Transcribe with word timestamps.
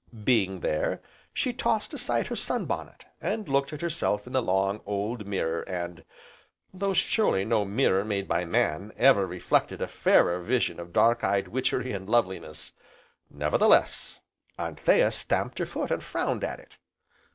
Being 0.23 0.61
there, 0.61 0.99
she 1.31 1.53
tossed 1.53 1.93
aside 1.93 2.25
her 2.25 2.35
sunbonnet, 2.35 3.05
and 3.21 3.47
looked 3.47 3.71
at 3.71 3.81
herself 3.81 4.25
in 4.25 4.33
the 4.33 4.41
long, 4.41 4.81
old 4.83 5.27
mirror, 5.27 5.61
and, 5.61 6.03
though 6.73 6.95
surely 6.95 7.45
no 7.45 7.65
mirror 7.65 8.03
made 8.03 8.27
by 8.27 8.43
man, 8.43 8.91
ever 8.97 9.27
reflected 9.27 9.79
a 9.79 9.87
fairer 9.87 10.39
vision 10.39 10.79
of 10.79 10.91
dark 10.91 11.23
eyed 11.23 11.49
witchery 11.49 11.91
and 11.91 12.09
loveliness, 12.09 12.73
nevertheless 13.29 14.21
Anthea 14.57 15.11
stamped 15.11 15.59
her 15.59 15.67
foot, 15.67 15.91
and 15.91 16.03
frowned 16.03 16.43
at 16.43 16.59
it. 16.59 16.77